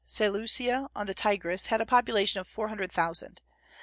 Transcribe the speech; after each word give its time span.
Seleucia, 0.03 0.89
on 0.95 1.05
the 1.05 1.13
Tigris, 1.13 1.67
had 1.67 1.79
a 1.79 1.85
population 1.85 2.39
of 2.41 2.47
four 2.47 2.69
hundred 2.69 2.91
thousand. 2.91 3.39